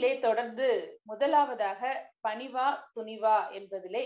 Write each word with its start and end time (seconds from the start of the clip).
நிகழ்ச்சியிலே 0.00 0.20
தொடர்ந்து 0.20 0.66
முதலாவதாக 1.02 1.80
பணிவா 2.28 2.66
துணிவா 2.94 3.36
என்பதிலே 3.52 4.02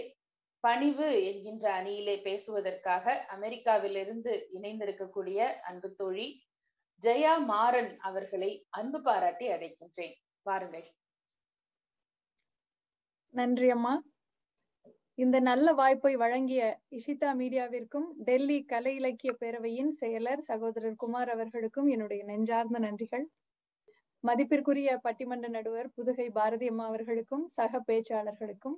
பணிவு 0.65 1.09
என்கின்ற 1.25 1.65
அணியிலே 1.73 2.17
பேசுவதற்காக 2.23 3.15
அமெரிக்காவிலிருந்து 3.35 4.33
இணைந்திருக்கக்கூடிய 4.55 5.39
அன்பு 5.61 5.89
தோழி 5.95 6.27
ஜெயா 7.03 7.35
மாறன் 7.45 7.93
அவர்களை 8.01 8.51
அன்பு 8.71 9.01
பாராட்டி 9.03 9.47
அழைக்கின்றேன். 9.49 10.17
பாருங்கள். 10.47 10.87
நன்றி 13.35 13.71
அம்மா. 13.71 13.95
இந்த 15.19 15.37
நல்ல 15.41 15.69
வாய்ப்பை 15.73 16.15
வழங்கிய 16.17 16.63
இஷிதா 16.91 17.31
மீடியாவிற்கும் 17.35 18.09
டெல்லி 18.25 18.59
கலை 18.65 18.95
இலக்கிய 18.95 19.33
பேரவையின் 19.41 19.93
செயலர் 20.01 20.43
சகோதரர் 20.51 20.97
குமார் 20.97 21.31
அவர்களுக்கும் 21.31 21.87
என்னுடைய 21.87 22.23
நெஞ்சார்ந்த 22.25 22.79
நன்றிகள். 22.79 23.27
மதிப்பிற்குரிய 24.25 24.91
பட்டிமன்ற 25.05 25.47
நடுவர் 25.49 25.89
புதுகை 25.97 26.27
பாரதியம்மா 26.37 26.85
அவர்களுக்கும் 26.91 27.43
சக 27.49 27.81
பேச்சாளர்களுக்கும் 27.89 28.77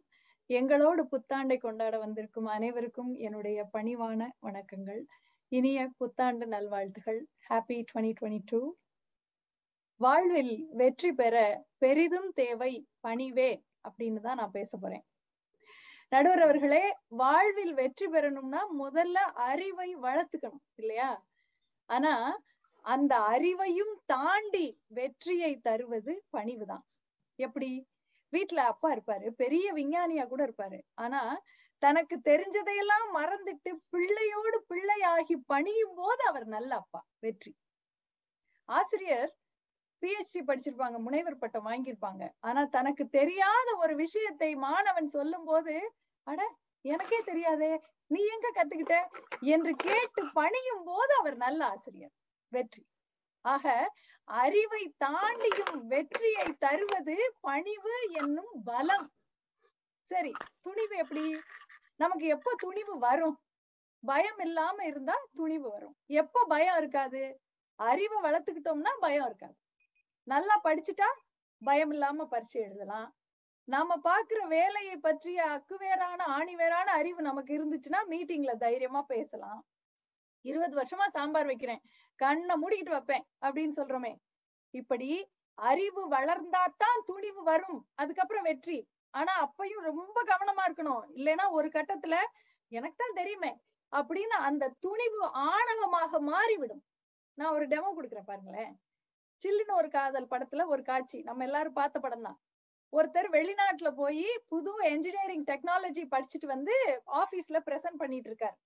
எங்களோடு 0.50 1.02
புத்தாண்டை 1.12 1.56
கொண்டாட 1.56 1.94
வந்திருக்கும் 1.98 2.48
அனைவருக்கும் 2.54 3.12
என்னுடைய 3.16 3.58
பணிவான 3.72 4.20
வணக்கங்கள். 4.46 5.00
இனிய 5.52 5.80
புத்தாண்டு 5.98 6.46
நல்வாழ்த்துகள். 6.46 7.20
ஹாப்பி 7.48 7.78
டுவெண்ட்டி 7.90 8.12
டுவெண்ட்டி 8.20 8.42
டூ 8.50 8.60
வாழ்வில் 10.00 10.54
வெற்றி 10.72 11.10
பெற 11.12 11.36
பெரிதும் 11.78 12.30
தேவை 12.34 12.72
பணிவே 13.06 13.50
அப்படின்னு 13.88 14.20
தான் 14.20 14.40
நான் 14.40 14.56
பேச 14.58 14.70
போறேன். 14.76 15.04
நடுவர் 16.12 16.42
அவர்களே 16.46 16.84
வாழ்வில் 17.22 17.74
வெற்றி 17.74 18.06
பெறணும்னா 18.06 18.62
முதல்ல 18.82 19.18
அறிவை 19.50 19.90
வளர்த்துக்கணும் 20.06 20.66
இல்லையா? 20.82 21.10
ஆனா 21.90 22.12
அந்த 22.86 23.14
அறிவையும் 23.30 23.94
தாண்டி 24.06 24.66
வெற்றியை 24.88 25.52
தருவது 25.60 26.12
பணிவுதான். 26.36 26.84
எப்படி? 27.38 27.70
வீட்டுல 28.32 28.60
அப்பா 28.72 28.88
இருப்பாரு 28.92 29.26
பெரிய 29.30 29.66
விஞ்ஞானியா 29.72 30.24
கூட 30.26 30.42
இருப்பாரு. 30.46 30.78
ஆனா 30.94 31.20
தனக்கு 31.82 32.16
தெரிஞ்சதையெல்லாம் 32.24 33.06
மறந்துட்டு 33.14 33.70
பிள்ளையோடு 33.92 34.58
பிள்ளையாகி 34.70 35.36
பணியும் 35.46 35.94
போது 35.94 36.22
அவர் 36.26 36.46
நல்ல 36.46 36.70
அப்பா 36.76 37.00
வெற்றி. 37.18 37.52
ஆசிரியர் 38.68 39.32
பிஹெச்டி 40.02 40.40
படிச்சிருப்பாங்க 40.40 40.98
முனைவர் 40.98 41.38
பட்டம் 41.38 41.66
வாங்கியிருப்பாங்க. 41.66 42.22
ஆனா 42.40 42.62
தனக்கு 42.64 43.04
தெரியாத 43.08 43.68
ஒரு 43.76 43.94
விஷயத்தை 43.94 44.50
மாணவன் 44.56 45.08
சொல்லும் 45.08 45.44
போது 45.44 45.74
அட 46.26 46.40
எனக்கே 46.84 47.18
தெரியாதே 47.24 47.72
நீ 48.10 48.20
எங்க 48.34 48.48
கத்துக்கிட்ட? 48.54 48.96
என்று 49.40 49.72
கேட்டு 49.76 50.22
பணியும் 50.32 50.84
போது 50.84 51.12
அவர் 51.14 51.36
நல்ல 51.36 51.60
ஆசிரியர். 51.66 52.14
வெற்றி. 52.48 52.82
ஆக 53.44 53.94
அறிவை 54.24 54.94
தாண்டியும் 55.04 55.76
வெற்றியை 55.76 56.46
தருவது 56.58 57.16
பணிவு 57.40 57.94
என்னும் 58.10 58.62
பலம். 58.64 59.08
சரி 60.10 60.32
துணிவு 60.60 60.96
எப்படி? 60.96 61.40
நமக்கு 61.96 62.26
எப்ப 62.26 62.54
துணிவு 62.58 62.98
வரும்? 62.98 63.38
பயம் 64.04 64.38
இல்லாம 64.38 64.84
இருந்தா 64.84 65.14
துணிவு 65.34 65.70
வரும். 65.70 65.96
எப்ப 66.06 66.44
பயம் 66.48 66.76
இருக்காது? 66.76 67.40
அறிவை 67.74 68.30
வளர்த்துக்கிட்டோம்னா 68.30 68.92
பயம் 69.00 69.26
இருக்காது. 69.26 69.56
நல்லா 70.22 70.60
படிச்சுட்டா 70.64 71.08
பயம் 71.64 71.90
இல்லாம 71.90 72.26
பரிச்சை 72.30 72.60
எழுதலாம். 72.62 73.16
நாம 73.64 73.96
பாக்குற 74.04 74.46
வேலையை 74.48 74.96
பற்றிய 74.96 75.44
அக்குவேரான 75.44 76.20
ஆணிவேரான 76.38 76.88
அறிவு 76.98 77.22
நமக்கு 77.22 77.52
இருந்துச்சுன்னா 77.56 78.00
மீட்டிங்ல 78.08 78.56
தைரியமா 78.56 79.02
பேசலாம். 79.02 79.66
இருபது 80.40 80.74
வருஷமா 80.76 81.06
சாம்பார் 81.08 81.46
வைக்கிறேன். 81.46 81.82
கண்ணை 82.16 82.54
மூடிக்கிட்டு 82.62 82.96
வைப்பேன் 82.96 83.26
அப்படின்னு 83.40 83.74
சொல்றோமே. 83.76 84.12
இப்படி 84.74 85.10
அறிவு 85.58 86.02
வளர்ந்தாதான் 86.08 86.98
துணிவு 87.06 87.42
வரும். 87.42 87.80
அதுக்கப்புறம் 87.94 88.42
வெற்றி. 88.42 88.78
ஆனா 89.10 89.32
அப்பையும் 89.44 89.86
ரொம்ப 89.90 90.24
கவனமா 90.24 90.62
இருக்கணும். 90.68 91.04
இல்லைன்னா 91.14 91.44
ஒரு 91.50 91.68
கட்டத்துல 91.68 92.16
எனக்கு 92.72 92.96
தான் 92.96 93.18
தெரியுமே 93.20 93.52
அப்படின்னு 93.92 94.36
அந்த 94.48 94.74
துணிவு 94.78 95.22
ஆணவமாக 95.50 96.20
மாறிவிடும். 96.32 96.82
நான் 97.38 97.54
ஒரு 97.54 97.66
டெமோ 97.66 97.90
கொடுக்குறேன் 97.96 98.26
பாருங்களேன். 98.26 98.72
சில்லுன்னு 99.42 99.74
ஒரு 99.74 99.88
காதல் 99.88 100.30
படத்துல 100.30 100.66
ஒரு 100.66 100.82
காட்சி. 100.82 101.18
நம்ம 101.22 101.44
எல்லாரும் 101.44 101.72
பார்த்த 101.72 101.98
படம் 101.98 102.22
தான். 102.22 102.38
ஒருத்தர் 102.92 103.28
வெளிநாட்டுல 103.30 103.88
போய் 103.96 104.26
புது 104.48 104.72
என்ஜினியரிங் 104.90 105.44
டெக்னாலஜி 105.44 106.04
படிச்சுட்டு 106.14 106.46
வந்து 106.46 106.74
ஆபீஸ்ல 107.22 107.58
பிரசன்ட் 107.66 108.00
பண்ணிட்டு 108.02 108.30
இருக்காரு. 108.30 108.56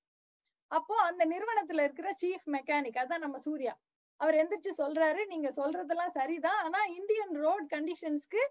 அப்போ 0.70 0.96
அந்த 1.02 1.22
நிறுவனத்துல 1.26 1.80
இருக்கிற 1.82 2.08
சீஃப் 2.22 2.46
மெக்கானிக் 2.46 3.00
அதான் 3.02 3.24
நம்ம 3.24 3.38
சூர்யா. 3.38 3.74
அவர் 4.20 4.34
எந்திரிச்சு 4.34 4.70
சொல்றாரு 4.78 5.26
நீங்க 5.26 5.48
சொல்றதெல்லாம் 5.50 6.14
சரிதான். 6.18 6.60
ஆனா 6.64 6.80
இந்தியன் 6.84 7.34
ரோட் 7.34 7.70
கண்டிஷன்ஸ்க்கு 7.74 8.42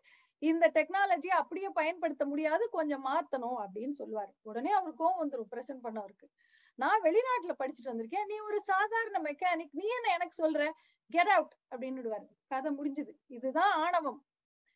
இந்த 0.41 0.65
டெக்னாலஜியை 0.73 1.35
அப்படியே 1.41 1.69
பயன்படுத்த 1.69 2.25
முடியாது. 2.25 2.69
கொஞ்சம் 2.69 3.05
மாத்தணும் 3.05 3.57
அப்படின்னு 3.63 3.93
சொல்லுவாரு. 3.99 4.33
உடனே 4.41 4.71
அவர் 4.71 4.93
கோவம் 4.93 5.19
வந்துரும் 5.21 5.51
பிரசன்ட் 5.51 5.83
பண்ணவருக்கு. 5.83 6.27
நான் 6.75 7.01
வெளிநாட்டுல 7.01 7.53
படிச்சுட்டு 7.59 7.91
வந்திருக்கேன். 7.91 8.27
நீ 8.27 8.39
ஒரு 8.39 8.59
சாதாரண 8.61 9.17
மெக்கானிக் 9.21 9.73
நீ 9.79 9.85
என்ன 9.97 10.13
எனக்கு 10.13 10.37
சொல்ற? 10.43 10.69
கெட் 11.09 11.27
அவுட் 11.27 11.55
அப்படின்னு 11.75 12.25
கதை 12.47 12.71
முடிஞ்சுது. 12.71 13.13
இதுதான் 13.27 13.71
ஆணவம். 13.71 14.19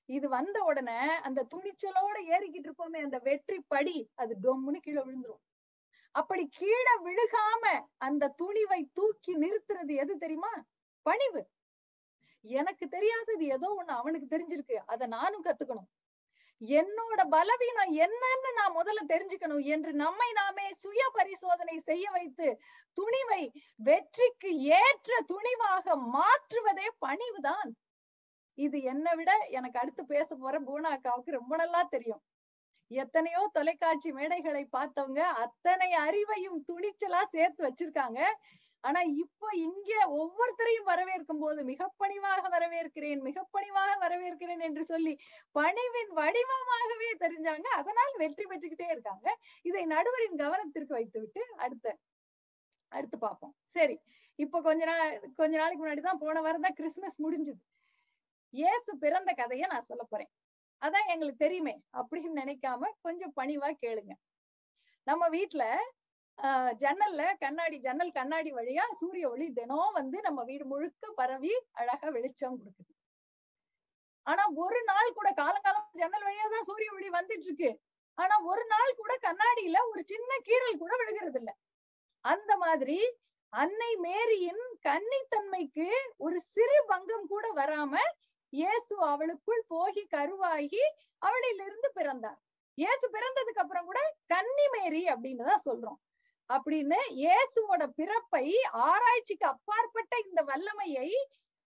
இது 0.06 0.30
வந்த 0.30 0.58
உடனே 0.64 1.00
அந்த 1.28 1.48
துணிச்சலோட 1.56 2.18
ஏறிக்கிட்டு 2.30 2.68
இருப்போமே 2.68 3.00
அந்த 3.04 3.18
வெற்றி 3.18 3.58
படி 3.68 3.98
அது 4.16 4.36
டொம்முன்னு 4.44 4.80
கீழே 4.82 5.02
விழுந்துரும். 5.02 5.44
அப்படி 6.16 6.44
கீழே 6.52 6.94
விழுகாம 7.04 7.64
அந்த 7.98 8.34
துணிவை 8.42 8.82
தூக்கி 8.94 9.34
நிறுத்துறது 9.38 9.94
எது 9.96 10.18
தெரியுமா? 10.18 10.54
பணிவு. 11.06 11.42
எனக்கு 12.46 12.88
தெரியாதது 12.88 13.44
ஏதோ 13.48 13.68
ஒண்ணு 13.80 13.94
அவனுக்கு 14.02 14.28
தெரிஞ்சிருக்கு. 14.36 14.78
அதை 14.86 15.08
நானும் 15.08 15.46
கத்துக்கணும். 15.46 15.90
என்னோட 16.62 17.22
பலவீனம் 17.30 17.92
என்னன்னு 18.06 18.50
நான் 18.54 18.76
முதல்ல 18.76 19.02
தெரிஞ்சுக்கணும் 19.08 19.64
என்று 19.66 19.92
நம்மை 19.94 20.32
நாமே 20.32 20.68
சுய 20.74 21.02
பரிசோதனை 21.14 21.78
செய்ய 21.80 22.06
வைத்து 22.12 22.48
துணிவை 22.98 23.42
வெற்றிக்கு 23.76 24.52
ஏற்ற 24.78 25.12
துணிவாக 25.34 25.96
மாற்றுவதே 26.18 26.88
பணிவுதான். 27.06 27.72
இது 28.58 28.82
என்னை 28.84 29.14
விட 29.16 29.32
எனக்கு 29.50 29.80
அடுத்து 29.80 30.06
பேச 30.06 30.36
போற 30.36 30.56
பூனாக்காவுக்கு 30.60 31.32
ரொம்ப 31.32 31.56
நல்லா 31.56 31.82
தெரியும். 31.84 32.24
எத்தனையோ 33.02 33.42
தொலைக்காட்சி 33.58 34.10
மேடைகளை 34.18 34.64
பார்த்தவங்க 34.76 35.22
அத்தனை 35.44 35.90
அறிவையும் 36.06 36.60
துணிச்சலா 36.70 37.22
சேர்த்து 37.36 37.62
வச்சிருக்காங்க. 37.68 38.20
ஆனா 38.84 39.02
இப்போ 39.24 39.48
இங்க 39.68 39.92
ஒவ்வொருத்தரையும் 40.22 40.90
வரவேற்கும் 40.92 41.42
போது 41.44 41.60
மிக 41.70 41.88
பணிவாக 42.02 42.50
வரவேற்கிறேன் 42.56 43.22
மிக 43.28 43.44
பணிவாக 43.56 43.92
வரவேற்கிறேன் 44.06 44.64
என்று 44.68 44.84
சொல்லி 44.92 45.14
பணிவின் 45.60 46.12
வடிவமாகவே 46.20 47.10
தெரிஞ்சாங்க. 47.24 47.68
அதனால் 47.82 48.14
வெற்றி 48.24 48.46
பெற்றுக்கிட்டே 48.52 48.90
இருக்காங்க. 48.96 49.28
இதை 49.70 49.84
நடுவரின் 49.94 50.42
கவனத்திற்கு 50.44 50.98
வைத்து 51.00 51.20
விட்டு 51.24 51.44
அடுத்த 51.66 51.96
அடுத்து 52.92 53.18
பார்ப்போம். 53.26 53.56
சரி 53.76 53.98
இப்ப 54.40 54.62
கொஞ்ச 54.68 54.84
நாள் 54.92 55.16
கொஞ்ச 55.40 55.54
நாளைக்கு 55.62 55.82
முன்னாடிதான் 55.84 56.24
போன 56.26 56.42
வாரம் 56.46 56.66
தான் 56.68 56.78
கிறிஸ்துமஸ் 56.80 57.24
முடிஞ்சது. 57.26 57.62
இயேசு 58.54 58.92
பிறந்த 59.04 59.32
கதையை 59.42 59.68
நான் 59.74 59.90
சொல்ல 59.92 60.04
போறேன். 60.12 60.32
அதான் 60.84 61.10
எங்களுக்கு 61.14 61.44
தெரியுமே 61.46 61.76
அப்படின்னு 61.94 62.40
நினைக்காம 62.42 62.90
கொஞ்சம் 63.02 63.36
பணிவா 63.36 63.70
கேளுங்க. 63.84 64.14
நம்ம 65.08 65.24
வீட்டுல 65.30 65.64
ஆஹ் 66.40 66.72
ஜன்னல்ல 66.82 67.24
கண்ணாடி 67.40 67.78
ஜன்னல் 67.78 68.12
கண்ணாடி 68.12 68.52
வழியா 68.52 68.86
சூரிய 69.00 69.26
ஒளி 69.30 69.48
தினம் 69.52 69.92
வந்து 69.94 70.18
நம்ம 70.22 70.40
வீடு 70.44 70.66
முழுக்க 70.66 71.12
பரவி 71.16 71.52
அழகா 71.74 72.08
வெளிச்சம் 72.10 72.58
கொடுக்குது. 72.60 72.92
ஆனா 74.28 74.44
ஒரு 74.64 74.80
நாள் 74.84 75.10
கூட 75.14 75.30
காலங்காலம் 75.34 75.90
ஜன்னல் 76.02 76.26
வழியா 76.28 76.46
தான் 76.50 76.68
சூரிய 76.70 76.90
ஒளி 76.94 77.10
வந்துட்டு 77.10 77.48
இருக்கு. 77.48 77.72
ஆனா 78.18 78.36
ஒரு 78.52 78.64
நாள் 78.66 78.92
கூட 78.96 79.14
கண்ணாடியில 79.24 79.78
ஒரு 79.92 80.02
சின்ன 80.12 80.32
கீறல் 80.48 80.82
கூட 80.82 80.92
விழுகிறது 81.02 81.40
இல்ல. 81.42 81.52
அந்த 82.26 82.52
மாதிரி 82.58 82.98
அன்னை 83.54 83.92
மேரியின் 84.06 84.64
கன்னித்தன்மைக்கு 84.88 85.88
ஒரு 86.18 86.38
சிறு 86.54 86.78
பங்கம் 86.92 87.28
கூட 87.28 87.46
வராம 87.54 87.94
இயேசு 88.54 88.96
அவளுக்குள் 89.12 89.64
போகி 89.74 90.04
கருவாகி 90.16 90.84
அவளிலிருந்து 91.22 91.90
பிறந்தார். 92.00 92.40
இயேசு 92.78 93.06
பிறந்ததுக்கு 93.16 93.64
அப்புறம் 93.64 93.88
கூட 93.90 94.00
கன்னிமேரி 94.34 95.04
அப்படின்னு 95.14 95.44
தான் 95.52 95.66
சொல்றோம். 95.68 96.00
அப்படின்னு 96.50 97.00
இயேசுவோட 97.22 97.84
பிறப்பை 98.00 98.46
ஆராய்ச்சிக்கு 98.90 99.46
அப்பாற்பட்ட 99.54 100.14
இந்த 100.28 100.42
வல்லமையை 100.52 101.10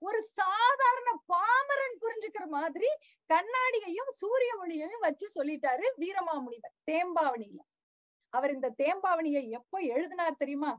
ஒரு 0.03 0.19
சாதாரண 0.41 1.11
பாமரன் 1.33 1.97
புரிஞ்சுக்கிற 2.03 2.45
மாதிரி 2.57 2.89
கண்ணாடியையும் 3.31 4.11
சூரிய 4.21 4.53
ஒளியையும் 4.63 5.05
வச்சு 5.07 5.27
சொல்லிட்டாரு 5.37 5.87
வீரமாமுனிவர் 6.03 6.75
தேம்பாவணியில. 6.91 7.61
அவர் 8.33 8.53
இந்த 8.57 8.69
தேம்பாவணியை 8.83 9.43
எப்போ 9.59 9.79
எழுதினார் 9.95 10.41
தெரியுமா? 10.43 10.73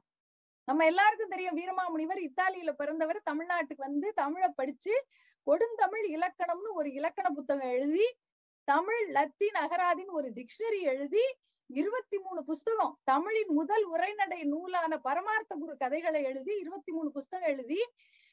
நம்ம 0.68 0.86
எல்லாருக்கும் 0.86 1.34
தெரியும் 1.34 1.58
வீரமாமுனிவர் 1.60 2.22
இத்தாலியில 2.28 2.72
பிறந்தவர் 2.82 3.20
தமிழ்நாட்டுக்கு 3.30 3.88
வந்து 3.90 4.08
தமிழை 4.14 4.50
படிச்சு 4.60 4.94
கொடுந்தமிழ் 5.48 6.08
இலக்கணம்னு 6.16 6.72
ஒரு 6.80 6.90
இலக்கண 7.00 7.28
புத்தகம் 7.38 7.74
எழுதி 7.76 8.08
தமிழ் 8.68 9.04
லத்தீன் 9.18 9.60
அகராதின்னு 9.64 10.18
ஒரு 10.20 10.30
டிக்ஷனரி 10.38 10.80
எழுதி 10.92 11.26
இருபத்தி 11.70 12.18
மூணு 12.26 12.42
புஸ்தகம் 12.50 12.94
தமிழின் 13.10 13.52
முதல் 13.60 13.86
உரைநடை 13.94 14.40
நூலான 14.52 14.94
பரமார்த்த 15.08 15.56
குரு 15.62 15.74
கதைகளை 15.84 16.22
எழுதி 16.30 16.54
இருபத்தி 16.64 16.92
மூணு 16.98 17.10
புஸ்தகம் 17.18 17.50
எழுதி 17.54 17.80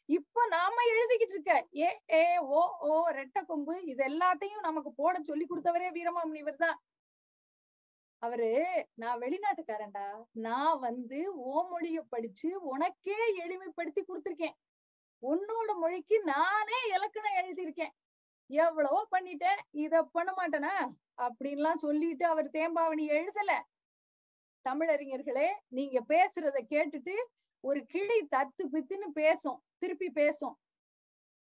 இப்ப 0.08 0.46
நாம 0.54 0.76
எழுதிக்கிட்டு 0.92 1.34
இருக்க. 1.36 1.52
ஏ 1.82 1.88
ஏ 2.16 2.24
ஓ 2.56 2.62
ஓ 2.88 2.94
ரெட்ட 3.18 3.38
கொம்பு 3.50 3.74
இது 3.92 4.02
எல்லாத்தையும் 4.10 4.66
நமக்கு 4.68 4.90
போட 5.00 5.14
சொல்லி 5.28 5.44
கொடுத்தவரே 5.46 5.88
வீரமாமுனிவர் 5.96 6.62
தான். 6.64 6.76
அவரு 8.22 8.50
நான் 9.02 9.22
வெளிநாட்டுக்காரன்டா 9.24 10.06
நான் 10.46 10.76
வந்து 10.78 11.20
ஓ 11.52 11.54
மொழிய 11.72 12.00
படிச்சு 12.14 12.50
உனக்கே 12.72 13.18
எளிமைப்படுத்தி 13.44 14.02
கொடுத்திருக்கேன். 14.10 14.56
உன்னோட 15.32 15.70
மொழிக்கு 15.78 16.16
நானே 16.24 16.78
இலக்கணம் 16.94 17.38
எழுதியிருக்கேன். 17.40 17.94
எவ்வளவோ 18.50 19.00
பண்ணிட்டேன் 19.10 19.60
இத 19.84 20.02
பண்ண 20.02 20.30
மாட்டேனா? 20.32 20.74
அப்படின்லாம் 21.22 21.76
சொல்லிட்டு 21.76 22.24
அவர் 22.26 22.48
தேம்பாவணி 22.50 23.04
எழுதல. 23.08 23.52
தமிழறிஞர்களே 24.66 25.48
நீங்க 25.68 25.98
பேசுறத 26.08 26.58
கேட்டுட்டு 26.74 27.14
ஒரு 27.64 27.80
கிளி 27.86 28.18
தத்து 28.36 28.62
பித்துன்னு 28.72 29.08
பேசும் 29.14 29.58
திருப்பி 29.78 30.08
பேசும். 30.10 30.54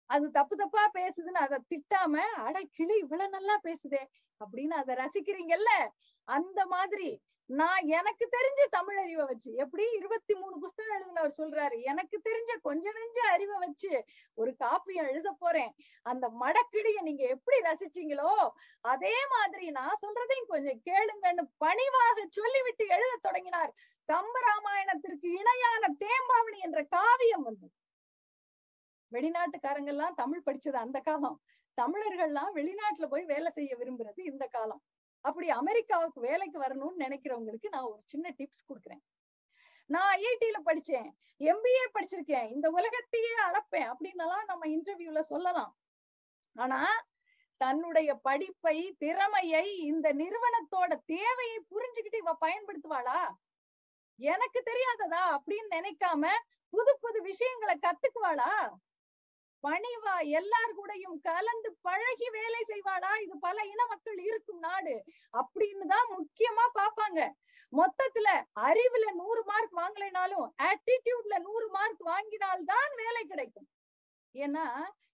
அது 0.10 0.26
தப்பு 0.32 0.56
தப்பா 0.56 0.84
பேசுதுன்னு 0.94 1.44
அதை 1.46 1.58
திட்டாம 1.70 2.16
அட 2.46 2.58
கிளி 2.72 2.96
இவ்வளவு 2.98 3.30
நல்லா 3.30 3.56
பேசுதே 3.64 4.02
அப்படின்னு 4.44 4.76
அதை 4.82 4.96
ரசிக்கிறீங்கல்ல? 4.96 5.88
அந்த 6.24 6.66
மாதிரி. 6.66 7.22
நான் 7.46 7.86
எனக்கு 7.86 8.30
தெரிஞ்ச 8.32 8.68
தமிழ் 8.70 8.98
அறிவை 8.98 9.26
வச்சு 9.26 9.54
எப்படி 9.54 9.92
இருபத்தி 9.92 10.34
மூணு 10.36 10.60
புஸ்தகம் 10.60 11.00
எழுதினவர் 11.00 11.34
சொல்றாரு 11.38 11.82
எனக்கு 11.82 12.22
தெரிஞ்ச 12.30 12.60
கொஞ்ச 12.62 12.92
நெஞ்ச 12.92 13.22
அறிவை 13.30 13.58
வச்சு 13.58 14.04
ஒரு 14.34 14.56
காப்பியம் 14.60 15.10
எழுத 15.10 15.36
போறேன். 15.40 15.76
அந்த 16.02 16.30
மடக்கிடிய 16.40 17.02
நீங்க 17.02 17.28
எப்படி 17.28 17.60
ரசிச்சீங்களோ 17.60 18.50
அதே 18.82 19.28
மாதிரி 19.28 19.70
நான் 19.70 19.98
சொல்றதையும் 20.02 20.48
கொஞ்சம் 20.48 20.82
கேளுங்கன்னு 20.86 21.44
பணிவாக 21.58 22.26
சொல்லிவிட்டு 22.30 22.88
எழுத 22.88 23.18
தொடங்கினார். 23.22 23.74
கம்பராமாயணத்திற்கு 24.14 25.26
இணையான 25.26 25.96
தேம்பாவணி 25.98 26.60
என்ற 26.60 26.84
காவியம் 26.84 27.44
வந்து. 27.44 27.72
வெளிநாட்டுக்காரங்க 29.12 29.86
எல்லாம் 29.86 30.14
தமிழ் 30.14 30.42
படிச்சது 30.46 30.76
அந்த 30.76 31.00
காலம். 31.00 31.42
தமிழர்கள்லாம் 31.82 32.52
வெளிநாட்டுல 32.56 33.08
போய் 33.10 33.26
வேலை 33.26 33.52
செய்ய 33.52 33.76
விரும்புறது 33.76 34.22
இந்த 34.32 34.48
காலம். 34.48 34.84
அப்படி 35.22 35.50
அமெரிக்காவுக்கு 35.50 36.22
வேலைக்கு 36.22 36.60
வரணும்னு 36.60 37.02
நினைக்கிறவங்களுக்கு 37.02 37.68
நான் 37.70 37.84
ஒரு 37.84 38.02
சின்ன 38.06 38.30
டிப்ஸ் 38.38 38.66
கொடுக்குறேன். 38.70 39.04
நான் 39.86 40.18
ஐஐடியில 40.18 40.60
படிச்சேன் 40.66 41.10
எம்பிஏ 41.40 41.86
படிச்சிருக்கேன் 41.94 42.50
இந்த 42.50 42.70
உலகத்தையே 42.70 43.34
அளப்பேன் 43.48 43.92
அப்படின்னலாம் 43.92 44.46
நம்ம 44.46 44.68
இன்டர்வியூல 44.68 45.20
சொல்லலாம். 45.20 45.78
ஆனா 46.56 47.06
தன்னுடைய 47.58 48.16
படிப்பை 48.16 48.96
திறமையை 49.00 49.78
இந்த 49.78 50.14
நிறுவனத்தோட 50.14 51.00
தேவையை 51.06 51.66
புரிஞ்சுக்கிட்டு 51.72 52.16
இவ 52.16 52.38
பயன்படுத்துவாளா? 52.46 53.20
எனக்கு 54.16 54.64
தெரியாததா? 54.66 55.24
அப்படின்னு 55.36 55.70
நினைக்காம 55.72 56.28
புது 56.70 56.98
புது 57.02 57.22
விஷயங்களை 57.22 57.80
கத்துக்குவாளா? 57.82 58.52
பணிவா 59.64 60.14
எல்லார் 60.30 60.74
கூடயும் 60.78 61.18
கலந்து 61.22 61.70
பழகி 61.82 62.30
வேலை 62.30 62.62
செய்வாளா? 62.68 63.12
இது 63.24 63.40
பல 63.40 63.58
இன 63.66 63.86
மக்கள் 63.86 64.18
இருக்கும் 64.18 64.60
நாடு. 64.60 64.96
அப்படின்னு 65.34 65.86
தான் 65.86 66.08
முக்கியமா 66.16 66.66
பாப்பாங்க 66.80 67.20
மொத்தத்துல 67.74 68.30
அறிவுல 68.60 69.06
நூறு 69.14 69.44
மார்க் 69.44 69.76
வாங்கலைனாலும் 69.76 70.48
ஆட்டிடியூட்ல 70.64 71.40
நூறு 71.40 71.70
மார்க் 71.70 72.04
வாங்கினால்தான் 72.06 72.90
வேலை 72.96 73.24
கிடைக்கும். 73.26 73.70
ஏன்னா 74.36 74.66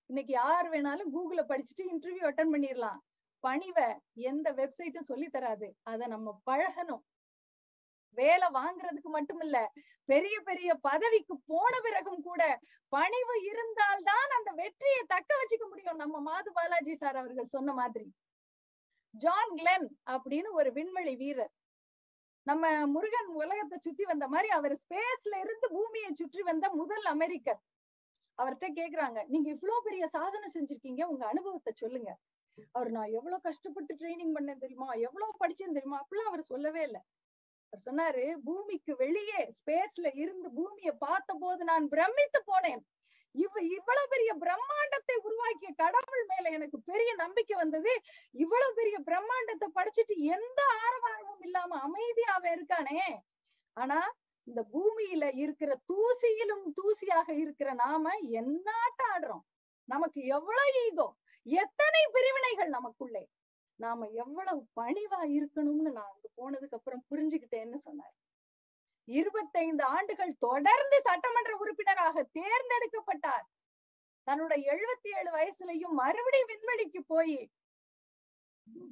இன்னைக்கு 0.06 0.34
யார் 0.34 0.70
வேணாலும் 0.70 1.14
கூகுள 1.16 1.42
படிச்சுட்டு 1.48 1.84
இன்டர்வியூ 1.84 2.26
அட்டன் 2.30 2.54
பண்ணிடலாம் 2.54 3.00
பணிவை 3.44 3.88
எந்த 4.14 4.54
வெப்சைட்டும் 4.54 5.10
சொல்லி 5.12 5.28
தராது. 5.30 5.68
அதை 5.84 6.08
நம்ம 6.08 6.42
பழகணும். 6.52 7.04
வேலை 8.18 8.48
வாங்குறதுக்கு 8.54 9.10
மட்டும் 9.10 9.40
இல்ல 9.40 9.58
பெரிய 10.06 10.36
பெரிய 10.42 10.70
பதவிக்கு 10.76 11.36
போன 11.46 11.74
பிறகும் 11.80 12.22
கூட 12.22 12.42
பணிவு 12.94 13.36
இருந்தால்தான் 13.42 14.30
அந்த 14.38 14.52
வெற்றியை 14.52 15.02
தக்க 15.08 15.30
வச்சுக்க 15.36 15.66
முடியும். 15.70 15.96
நம்ம 15.96 16.20
மாது 16.20 16.52
பாலாஜி 16.52 16.96
சார் 16.96 17.16
அவர்கள் 17.16 17.54
சொன்ன 17.56 17.74
மாதிரி. 17.74 18.08
ஜான் 19.16 19.54
கிளென் 19.56 19.88
அப்படின்னு 20.06 20.50
ஒரு 20.52 20.72
விண்வெளி 20.72 21.16
வீரர். 21.16 21.54
நம்ம 22.48 22.86
முருகன் 22.86 23.30
உலகத்தை 23.42 23.78
சுத்தி 23.82 24.04
வந்த 24.04 24.28
மாதிரி 24.28 24.50
அவர் 24.50 24.76
ஸ்பேஸ்ல 24.84 25.36
இருந்து 25.40 25.68
பூமியை 25.70 26.12
சுற்றி 26.14 26.42
வந்த 26.42 26.66
முதல் 26.72 27.06
அமெரிக்கர். 27.06 27.60
அவர்கிட்ட 28.38 28.68
கேக்குறாங்க 28.80 29.20
நீங்க 29.28 29.48
இவ்வளவு 29.50 29.82
பெரிய 29.84 30.08
சாதனை 30.08 30.48
செஞ்சிருக்கீங்க 30.54 31.04
உங்க 31.04 31.24
அனுபவத்தை 31.26 31.72
சொல்லுங்க. 31.76 32.12
அவர் 32.72 32.90
நான் 32.90 33.12
எவ்வளவு 33.12 33.42
கஷ்டப்பட்டு 33.42 33.94
ட்ரைனிங் 33.96 34.34
பண்ணேன் 34.36 34.58
தெரியுமா? 34.58 34.88
எவ்வளவு 35.08 35.32
படிச்சேன் 35.40 35.76
தெரியுமா? 35.78 36.00
அப்படிலாம் 36.02 36.32
அவர் 36.32 36.42
சொல்லவே 36.42 36.82
இல்லை. 36.82 37.02
அவர் 37.72 37.86
சொன்னாரு 37.88 38.36
பூமிக்கு 38.44 38.96
வெளியே 38.96 39.50
ஸ்பேஸ்ல 39.58 40.08
இருந்து 40.14 40.52
பூமியை 40.52 40.92
பார்த்த 40.92 41.34
போது 41.34 41.64
நான் 41.64 41.88
பிரமித்து 41.88 42.44
போனேன். 42.48 42.82
இவ 43.32 43.62
இவ்வளவு 43.62 44.08
பெரிய 44.08 44.32
பிரம்மாண்டத்தை 44.36 45.16
உருவாக்கிய 45.22 45.72
கடவுள் 45.78 46.26
மேல 46.26 46.50
எனக்கு 46.50 46.82
பெரிய 46.82 47.14
நம்பிக்கை 47.14 47.58
வந்தது. 47.58 47.92
இவ்வளவு 48.32 48.74
பெரிய 48.74 49.00
பிரம்மாண்டத்தை 49.00 49.68
படிச்சுட்டு 49.76 50.16
எந்த 50.16 50.62
ஆரவாரமும் 50.86 51.40
இல்லாம 51.40 51.78
அமைதியாவே 51.88 52.52
இருக்கானே. 52.58 53.02
ஆனா 53.74 54.00
இந்த 54.44 54.66
பூமியில 54.74 55.26
இருக்கிற 55.36 55.72
தூசியிலும் 55.88 56.66
தூசியாக 56.80 57.30
இருக்கிற 57.30 57.74
நாம 57.74 58.14
என்னாட்ட 58.32 59.02
ஆடுறோம். 59.16 59.46
நமக்கு 59.86 60.22
எவ்வளவு 60.26 60.86
ஈகோ? 60.88 61.08
எத்தனை 61.44 62.02
பிரிவினைகள் 62.12 62.68
நமக்குள்ளே? 62.68 63.24
நாம 63.84 64.08
எவ்வளவு 64.24 64.62
பணிவா 64.80 65.22
இருக்கணும்னு 65.38 65.92
நான் 65.98 66.12
அங்க 66.14 66.28
போனதுக்கு 66.40 66.78
அப்புறம் 66.80 67.04
புரிஞ்சுக்கிட்டேன்னு 67.12 67.80
சொன்னார். 67.88 68.16
இருபத்தைந்து 69.08 69.84
ஆண்டுகள் 69.96 70.34
தொடர்ந்து 70.48 70.98
சட்டமன்ற 71.08 71.54
உறுப்பினராக 71.58 72.24
தேர்ந்தெடுக்கப்பட்டார். 72.40 73.46
தன்னுடைய 74.28 74.62
எழுபத்தி 74.74 75.10
ஏழு 75.20 75.30
வயசுலயும் 75.38 75.96
மறுபடி 76.02 76.42
விண்வெளிக்கு 76.52 77.02
போய் 77.14 77.38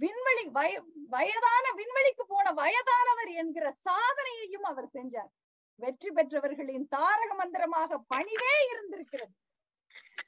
விண்வெளி 0.04 0.44
வய 0.58 0.72
வயதான 1.16 1.66
விண்வெளிக்கு 1.80 2.24
போன 2.28 2.54
வயதானவர் 2.62 3.32
என்கிற 3.42 3.66
சாதனையையும் 3.88 4.66
அவர் 4.72 4.90
செஞ்சார். 4.94 5.32
வெற்றி 5.80 6.10
பெற்றவர்களின் 6.12 6.88
தாரக 6.96 7.32
மந்திரமாக 7.34 8.00
பணிவே 8.14 8.56
இருந்திருக்கிறது. 8.72 9.34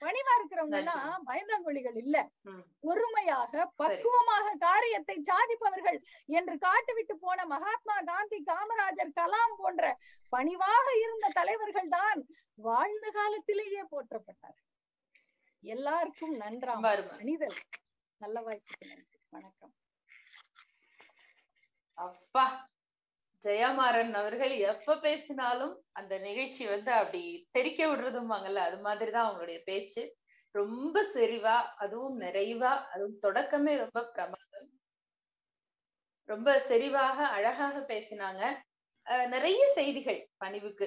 பணிவா 0.01 0.33
இருக்கிறவங்க 0.37 0.77
எல்லாம் 0.79 1.25
பயந்தாங்கொழிகள் 1.25 1.97
இல்ல. 2.01 2.17
பொறுமையாக 2.81 3.51
பக்குவமாக 3.79 4.53
காரியத்தை 4.61 5.15
சாதிப்பவர்கள் 5.21 5.97
என்று 6.29 6.55
காட்டுவிட்டு 6.57 7.15
போன 7.17 7.45
மகாத்மா 7.45 7.95
காந்தி 8.05 8.39
காமராஜர் 8.47 9.17
கலாம் 9.17 9.55
போன்ற 9.57 9.83
பணிவாக 10.33 10.85
இருந்த 11.01 11.29
தலைவர்கள் 11.33 11.89
தான் 11.89 12.21
வாழ்ந்த 12.59 13.05
காலத்திலேயே 13.11 13.83
போற்றப்பட்டார் 13.91 14.57
எல்லாருக்கும் 15.63 16.35
நன்றாம். 16.37 16.83
மனிதர் 17.17 17.57
நல்ல 18.21 18.37
நன்றி. 18.41 19.17
வணக்கம். 19.29 19.73
அப்பா. 21.97 22.45
ஜெயமாறன் 23.43 24.13
அவர்கள் 24.13 24.53
எப்ப 24.63 24.95
பேசினாலும் 24.99 25.75
அந்த 25.91 26.13
நிகழ்ச்சி 26.17 26.63
வந்து 26.67 26.91
அப்படி 26.91 27.21
தெரிக்க 27.51 27.85
விடுறதும்பாங்கல்ல 27.87 28.61
அது 28.69 28.79
மாதிரிதான் 28.79 29.27
அவங்களுடைய 29.29 29.59
பேச்சு. 29.63 30.03
ரொம்ப 30.55 30.95
செறிவா 31.13 31.57
அதுவும் 31.77 32.19
நிறைவா 32.19 32.71
அதுவும் 32.93 33.19
தொடக்கமே 33.21 33.73
ரொம்ப 33.77 33.99
பிரமாதம். 34.11 34.67
ரொம்ப 36.29 36.49
செறிவாக 36.69 37.17
அழகாக 37.37 37.79
பேசினாங்க. 37.87 38.43
நிறைய 39.27 39.61
செய்திகள் 39.73 40.19
பணிவுக்கு 40.37 40.85